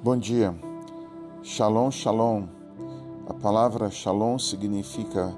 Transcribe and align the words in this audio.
Bom 0.00 0.16
dia. 0.16 0.54
Shalom, 1.42 1.90
shalom. 1.90 2.46
A 3.26 3.34
palavra 3.34 3.90
shalom 3.90 4.38
significa 4.38 5.34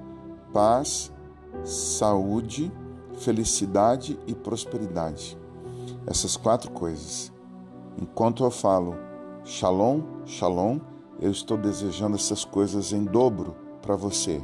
paz, 0.53 1.11
saúde, 1.65 2.71
felicidade 3.17 4.19
e 4.27 4.35
prosperidade. 4.35 5.39
Essas 6.07 6.37
quatro 6.37 6.71
coisas. 6.73 7.33
Enquanto 7.97 8.45
eu 8.45 8.51
falo 8.51 8.97
shalom, 9.47 10.03
shalom, 10.27 10.79
eu 11.19 11.31
estou 11.31 11.57
desejando 11.57 12.17
essas 12.17 12.45
coisas 12.45 12.93
em 12.93 13.03
dobro 13.03 13.57
para 13.81 13.97
você: 13.97 14.43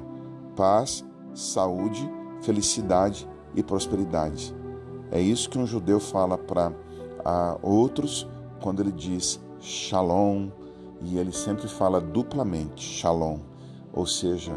paz, 0.56 1.04
saúde, 1.34 2.10
felicidade 2.40 3.28
e 3.54 3.62
prosperidade. 3.62 4.56
É 5.10 5.20
isso 5.20 5.50
que 5.50 5.58
um 5.58 5.66
judeu 5.66 6.00
fala 6.00 6.38
para 6.38 6.72
outros 7.62 8.26
quando 8.62 8.80
ele 8.80 8.92
diz 8.92 9.44
shalom, 9.66 10.48
e 11.02 11.18
ele 11.18 11.32
sempre 11.32 11.66
fala 11.66 12.00
duplamente 12.00 12.82
shalom, 12.82 13.40
ou 13.92 14.06
seja, 14.06 14.52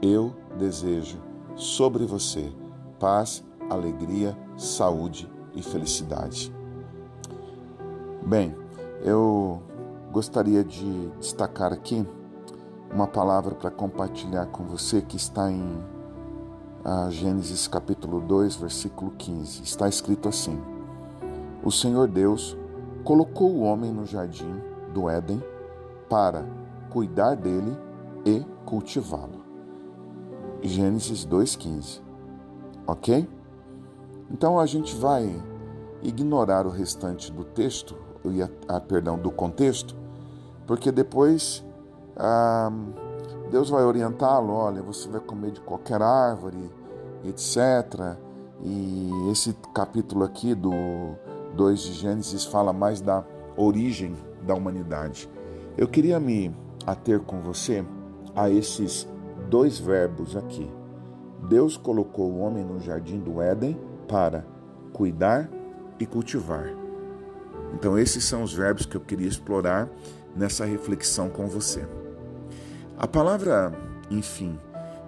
eu 0.00 0.34
desejo 0.58 1.18
sobre 1.54 2.06
você 2.06 2.50
paz, 2.98 3.44
alegria, 3.68 4.36
saúde 4.56 5.30
e 5.54 5.62
felicidade. 5.62 6.52
Bem, 8.26 8.56
eu 9.02 9.60
gostaria 10.10 10.64
de 10.64 11.10
destacar 11.20 11.70
aqui 11.70 12.06
uma 12.90 13.06
palavra 13.06 13.54
para 13.54 13.70
compartilhar 13.70 14.46
com 14.46 14.64
você 14.64 15.02
que 15.02 15.16
está 15.16 15.50
em 15.50 15.84
ah, 16.82 17.08
Gênesis 17.10 17.68
capítulo 17.68 18.20
2, 18.20 18.56
versículo 18.56 19.10
15. 19.18 19.62
Está 19.62 19.88
escrito 19.88 20.28
assim: 20.28 20.58
O 21.62 21.70
Senhor 21.70 22.08
Deus 22.08 22.56
colocou 23.04 23.50
o 23.50 23.60
homem 23.60 23.92
no 23.92 24.06
jardim 24.06 24.60
do 24.92 25.08
Éden 25.08 25.42
para 26.08 26.44
cuidar 26.90 27.36
dele 27.36 27.76
e 28.24 28.40
cultivá-lo. 28.64 29.44
Gênesis 30.62 31.26
2,15. 31.26 32.00
Ok? 32.86 33.28
Então 34.30 34.58
a 34.58 34.66
gente 34.66 34.94
vai 34.96 35.30
ignorar 36.02 36.66
o 36.66 36.70
restante 36.70 37.30
do 37.30 37.44
texto, 37.44 37.94
a, 38.68 38.76
a 38.76 38.80
perdão, 38.80 39.18
do 39.18 39.30
contexto, 39.30 39.94
porque 40.66 40.90
depois 40.90 41.62
ah, 42.16 42.72
Deus 43.50 43.68
vai 43.68 43.84
orientá-lo, 43.84 44.52
olha, 44.52 44.82
você 44.82 45.08
vai 45.08 45.20
comer 45.20 45.50
de 45.50 45.60
qualquer 45.60 46.00
árvore, 46.00 46.70
etc. 47.24 48.16
E 48.62 49.10
esse 49.30 49.52
capítulo 49.74 50.24
aqui 50.24 50.54
do 50.54 50.72
2 51.56 51.80
de 51.80 51.92
Gênesis 51.92 52.44
fala 52.44 52.72
mais 52.72 53.00
da 53.00 53.24
origem 53.56 54.14
da 54.42 54.54
humanidade. 54.54 55.28
Eu 55.76 55.88
queria 55.88 56.18
me 56.20 56.54
ater 56.86 57.20
com 57.20 57.40
você 57.40 57.84
a 58.34 58.50
esses 58.50 59.08
dois 59.48 59.78
verbos 59.78 60.36
aqui. 60.36 60.70
Deus 61.48 61.76
colocou 61.76 62.30
o 62.30 62.38
homem 62.38 62.64
no 62.64 62.80
jardim 62.80 63.18
do 63.18 63.40
Éden 63.40 63.78
para 64.08 64.44
cuidar 64.92 65.48
e 65.98 66.06
cultivar. 66.06 66.72
Então, 67.74 67.98
esses 67.98 68.24
são 68.24 68.42
os 68.42 68.52
verbos 68.52 68.86
que 68.86 68.96
eu 68.96 69.00
queria 69.00 69.26
explorar 69.26 69.88
nessa 70.34 70.64
reflexão 70.64 71.28
com 71.28 71.46
você. 71.46 71.86
A 72.96 73.06
palavra, 73.06 73.72
enfim, 74.10 74.58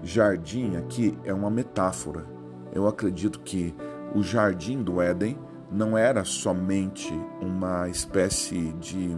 jardim 0.03 0.77
aqui 0.77 1.17
é 1.25 1.33
uma 1.33 1.51
metáfora. 1.51 2.25
Eu 2.73 2.87
acredito 2.87 3.41
que 3.41 3.75
o 4.15 4.23
jardim 4.23 4.83
do 4.83 5.01
Éden 5.01 5.39
não 5.71 5.97
era 5.97 6.25
somente 6.25 7.13
uma 7.41 7.89
espécie 7.89 8.73
de 8.75 9.17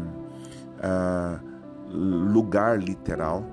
uh, 0.79 1.41
lugar 1.91 2.79
literal, 2.79 3.45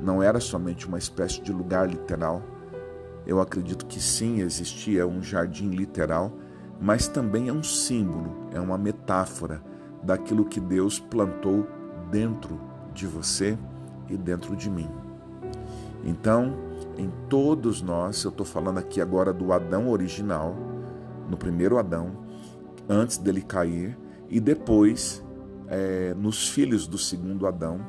não 0.00 0.22
era 0.22 0.40
somente 0.40 0.86
uma 0.86 0.98
espécie 0.98 1.40
de 1.40 1.52
lugar 1.52 1.88
literal. 1.88 2.42
Eu 3.26 3.40
acredito 3.40 3.86
que 3.86 4.00
sim, 4.00 4.40
existia 4.40 5.06
um 5.06 5.22
jardim 5.22 5.70
literal, 5.70 6.32
mas 6.80 7.08
também 7.08 7.48
é 7.48 7.52
um 7.52 7.62
símbolo, 7.62 8.48
é 8.52 8.60
uma 8.60 8.78
metáfora 8.78 9.62
daquilo 10.02 10.44
que 10.44 10.60
Deus 10.60 11.00
plantou 11.00 11.66
dentro 12.10 12.60
de 12.94 13.06
você 13.06 13.58
e 14.08 14.16
dentro 14.16 14.56
de 14.56 14.70
mim. 14.70 14.88
Então, 16.04 16.54
em 16.96 17.10
todos 17.28 17.82
nós, 17.82 18.22
eu 18.24 18.30
estou 18.30 18.46
falando 18.46 18.78
aqui 18.78 19.00
agora 19.00 19.32
do 19.32 19.52
Adão 19.52 19.88
original, 19.88 20.54
no 21.28 21.36
primeiro 21.36 21.78
Adão, 21.78 22.24
antes 22.88 23.18
dele 23.18 23.42
cair, 23.42 23.96
e 24.28 24.40
depois 24.40 25.24
é, 25.68 26.14
nos 26.14 26.48
filhos 26.48 26.86
do 26.86 26.98
segundo 26.98 27.46
Adão, 27.46 27.80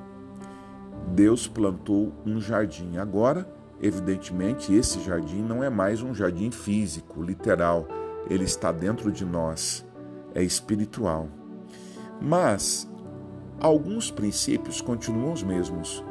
Deus 1.13 1.47
plantou 1.47 2.13
um 2.25 2.39
jardim. 2.39 2.97
Agora, 2.97 3.49
evidentemente, 3.81 4.73
esse 4.73 4.99
jardim 5.01 5.41
não 5.41 5.63
é 5.63 5.69
mais 5.69 6.01
um 6.01 6.13
jardim 6.13 6.51
físico, 6.51 7.23
literal, 7.23 7.87
ele 8.29 8.43
está 8.43 8.71
dentro 8.71 9.11
de 9.11 9.25
nós, 9.25 9.85
é 10.35 10.43
espiritual. 10.43 11.27
Mas 12.21 12.89
alguns 13.59 14.11
princípios 14.11 14.81
continuam 14.81 15.33
os 15.33 15.43
mesmos. 15.43 16.03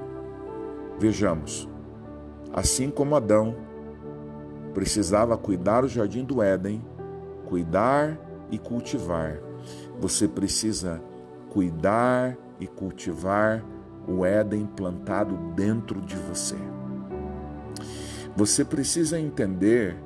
Vejamos, 0.98 1.68
assim 2.52 2.90
como 2.90 3.14
Adão 3.14 3.54
precisava 4.74 5.36
cuidar 5.36 5.82
do 5.82 5.88
jardim 5.88 6.24
do 6.24 6.42
Éden, 6.42 6.84
cuidar 7.48 8.18
e 8.50 8.58
cultivar. 8.58 9.38
Você 9.98 10.28
precisa 10.28 11.02
cuidar 11.50 12.36
e 12.60 12.66
cultivar 12.66 13.64
o 14.06 14.24
Éden 14.24 14.66
plantado 14.66 15.36
dentro 15.54 16.00
de 16.00 16.14
você. 16.14 16.56
Você 18.36 18.64
precisa 18.64 19.18
entender 19.18 19.96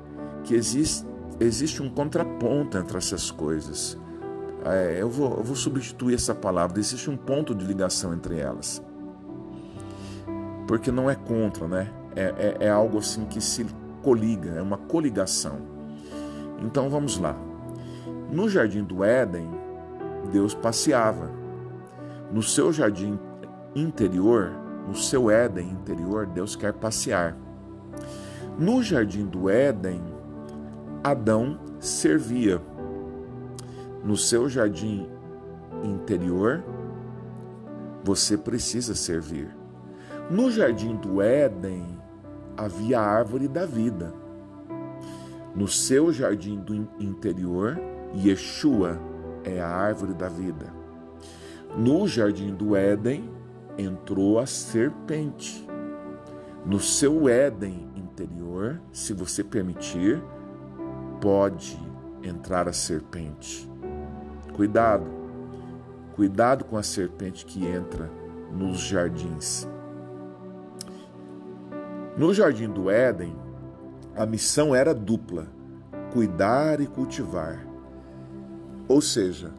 que 0.43 0.55
existe, 0.55 1.05
existe 1.39 1.83
um 1.83 1.89
contraponto 1.89 2.77
entre 2.77 2.97
essas 2.97 3.29
coisas. 3.29 3.97
É, 4.65 4.97
eu, 4.99 5.09
vou, 5.09 5.37
eu 5.37 5.43
vou 5.43 5.55
substituir 5.55 6.15
essa 6.15 6.33
palavra. 6.33 6.79
Existe 6.79 7.09
um 7.09 7.17
ponto 7.17 7.53
de 7.53 7.65
ligação 7.65 8.13
entre 8.13 8.39
elas. 8.39 8.81
Porque 10.65 10.91
não 10.91 11.09
é 11.09 11.15
contra, 11.15 11.67
né? 11.67 11.91
É, 12.15 12.57
é, 12.61 12.67
é 12.67 12.69
algo 12.69 12.97
assim 12.97 13.25
que 13.25 13.41
se 13.41 13.65
coliga, 14.01 14.51
é 14.51 14.61
uma 14.61 14.77
coligação. 14.77 15.72
Então 16.61 16.89
vamos 16.89 17.17
lá. 17.17 17.35
No 18.31 18.49
jardim 18.49 18.83
do 18.83 19.03
Éden, 19.03 19.49
Deus 20.31 20.53
passeava. 20.53 21.29
No 22.31 22.41
seu 22.41 22.71
jardim 22.73 23.19
interior, 23.75 24.51
no 24.87 24.95
seu 24.95 25.29
Éden 25.29 25.69
interior, 25.69 26.25
Deus 26.25 26.55
quer 26.55 26.73
passear. 26.73 27.35
No 28.57 28.81
jardim 28.81 29.25
do 29.25 29.49
Éden, 29.49 30.01
Adão 31.03 31.59
servia. 31.79 32.61
No 34.03 34.17
seu 34.17 34.49
jardim 34.49 35.07
interior, 35.83 36.63
você 38.03 38.37
precisa 38.37 38.95
servir. 38.95 39.55
No 40.29 40.51
jardim 40.51 40.95
do 40.95 41.21
Éden, 41.21 41.99
havia 42.57 42.99
a 42.99 43.05
árvore 43.05 43.47
da 43.47 43.65
vida. 43.65 44.13
No 45.55 45.67
seu 45.67 46.11
jardim 46.11 46.59
do 46.59 46.73
interior, 46.99 47.79
Yeshua 48.15 48.99
é 49.43 49.61
a 49.61 49.67
árvore 49.67 50.13
da 50.13 50.27
vida. 50.27 50.73
No 51.77 52.07
jardim 52.07 52.53
do 52.53 52.75
Éden 52.75 53.29
entrou 53.77 54.39
a 54.39 54.45
serpente. 54.45 55.67
No 56.65 56.79
seu 56.79 57.29
Éden 57.29 57.87
interior, 57.95 58.81
se 58.91 59.13
você 59.13 59.43
permitir, 59.43 60.23
pode 61.21 61.79
entrar 62.23 62.67
a 62.67 62.73
serpente. 62.73 63.69
Cuidado, 64.55 65.05
cuidado 66.15 66.63
com 66.65 66.77
a 66.77 66.83
serpente 66.83 67.45
que 67.45 67.65
entra 67.65 68.09
nos 68.51 68.79
jardins. 68.79 69.67
No 72.15 72.33
jardim 72.33 72.69
do 72.69 72.89
Éden, 72.89 73.35
a 74.15 74.25
missão 74.25 74.75
era 74.75 74.93
dupla: 74.93 75.47
cuidar 76.11 76.79
e 76.79 76.87
cultivar. 76.87 77.65
Ou 78.87 79.01
seja, 79.01 79.51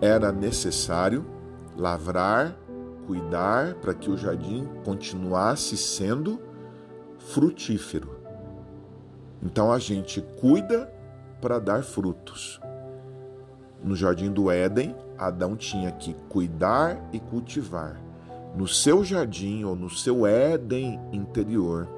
era 0.00 0.30
necessário 0.30 1.24
lavrar, 1.76 2.56
cuidar 3.06 3.74
para 3.74 3.94
que 3.94 4.10
o 4.10 4.16
jardim 4.16 4.68
continuasse 4.84 5.76
sendo 5.76 6.40
frutífero. 7.18 8.20
Então 9.42 9.72
a 9.72 9.78
gente 9.78 10.20
cuida 10.40 10.92
para 11.40 11.58
dar 11.58 11.82
frutos. 11.82 12.60
No 13.82 13.96
jardim 13.96 14.30
do 14.30 14.50
Éden, 14.50 14.94
Adão 15.18 15.56
tinha 15.56 15.90
que 15.90 16.14
cuidar 16.28 16.96
e 17.12 17.18
cultivar. 17.18 18.00
No 18.56 18.68
seu 18.68 19.02
jardim 19.02 19.64
ou 19.64 19.74
no 19.74 19.90
seu 19.90 20.26
Éden 20.26 21.00
interior, 21.12 21.88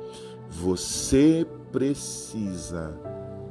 você 0.55 1.47
precisa 1.73 2.97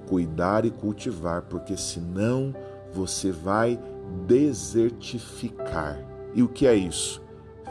cuidar 0.07 0.65
e 0.65 0.71
cultivar, 0.71 1.41
porque 1.43 1.75
senão 1.75 2.55
você 2.93 3.29
vai 3.31 3.77
desertificar. 4.25 5.99
E 6.33 6.41
o 6.41 6.47
que 6.47 6.65
é 6.65 6.73
isso? 6.73 7.21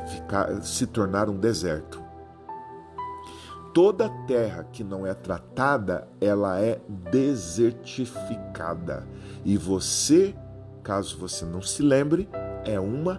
Ficar, 0.07 0.63
se 0.63 0.87
tornar 0.87 1.31
um 1.31 1.37
deserto. 1.39 2.03
Toda 3.73 4.11
terra 4.27 4.69
que 4.71 4.85
não 4.85 5.07
é 5.07 5.15
tratada, 5.15 6.07
ela 6.21 6.61
é 6.61 6.79
desertificada. 7.11 9.09
E 9.47 9.57
você, 9.57 10.35
caso 10.83 11.17
você 11.17 11.47
não 11.47 11.63
se 11.63 11.83
lembre, 11.83 12.29
é 12.67 12.79
uma 12.79 13.19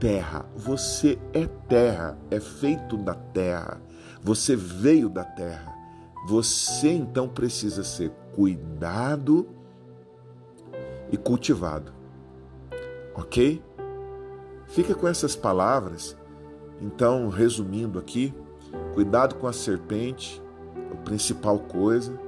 terra. 0.00 0.46
Você 0.56 1.16
é 1.32 1.46
terra, 1.68 2.18
é 2.28 2.40
feito 2.40 2.96
da 2.96 3.14
terra. 3.14 3.80
Você 4.24 4.56
veio 4.56 5.10
da 5.10 5.22
terra. 5.22 5.72
Você 6.26 6.88
então 6.88 7.28
precisa 7.28 7.84
ser 7.84 8.10
cuidado 8.34 9.46
e 11.12 11.16
cultivado. 11.18 11.92
Ok? 13.14 13.62
Fica 14.66 14.94
com 14.94 15.06
essas 15.06 15.36
palavras. 15.36 16.16
Então, 16.80 17.28
resumindo 17.28 17.98
aqui, 17.98 18.34
cuidado 18.94 19.34
com 19.34 19.46
a 19.46 19.52
serpente, 19.52 20.42
a 20.90 20.96
principal 20.96 21.58
coisa. 21.58 22.18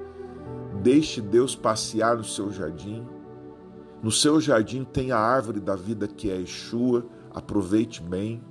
Deixe 0.82 1.22
Deus 1.22 1.56
passear 1.56 2.18
no 2.18 2.24
seu 2.24 2.52
jardim. 2.52 3.06
No 4.02 4.12
seu 4.12 4.38
jardim 4.38 4.84
tem 4.84 5.12
a 5.12 5.18
árvore 5.18 5.60
da 5.60 5.74
vida 5.74 6.06
que 6.06 6.30
é 6.30 6.36
Yeshua, 6.36 7.06
aproveite 7.32 8.02
bem. 8.02 8.42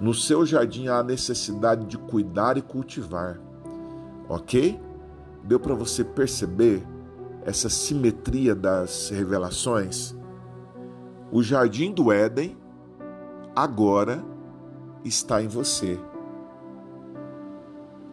No 0.00 0.12
seu 0.12 0.44
jardim 0.44 0.88
há 0.88 0.98
a 0.98 1.04
necessidade 1.04 1.86
de 1.86 1.96
cuidar 1.96 2.56
e 2.56 2.62
cultivar. 2.62 3.40
Ok? 4.28 4.80
Deu 5.42 5.60
para 5.60 5.74
você 5.74 6.02
perceber 6.02 6.82
essa 7.44 7.68
simetria 7.68 8.54
das 8.54 9.10
revelações? 9.10 10.14
O 11.30 11.42
jardim 11.42 11.92
do 11.92 12.12
Éden 12.12 12.56
agora 13.54 14.24
está 15.04 15.42
em 15.42 15.48
você. 15.48 15.98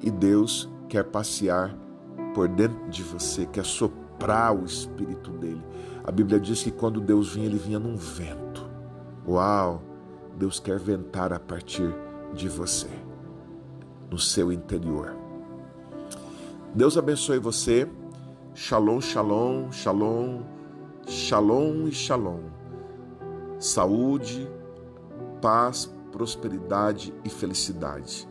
E 0.02 0.10
Deus 0.10 0.70
quer 0.90 1.04
passear 1.06 1.76
por 2.34 2.48
dentro 2.48 2.90
de 2.90 3.04
você, 3.04 3.46
quer 3.46 3.66
soprar 3.66 4.56
o 4.56 4.66
espírito 4.66 5.32
dele. 5.32 5.64
A 6.04 6.12
Bíblia 6.12 6.40
diz 6.40 6.64
que 6.64 6.72
quando 6.72 7.00
Deus 7.00 7.34
vinha, 7.34 7.46
ele 7.46 7.58
vinha 7.58 7.80
num 7.80 7.96
vento. 7.96 8.70
Uau! 9.28 9.91
Deus 10.42 10.60
quer 10.60 10.80
ventar 10.80 11.32
a 11.32 11.40
partir 11.40 11.94
de 12.34 12.50
você, 12.50 12.90
no 14.10 14.18
seu 14.18 14.52
interior. 14.52 15.16
Deus 16.74 16.98
abençoe 16.98 17.38
você. 17.38 17.88
Shalom, 18.56 19.00
shalom, 19.00 19.72
shalom, 19.72 20.42
shalom 21.06 21.88
e 21.88 21.92
shalom. 21.92 22.40
Saúde, 23.60 24.50
paz, 25.44 25.86
prosperidade 26.12 27.14
e 27.24 27.30
felicidade. 27.30 28.28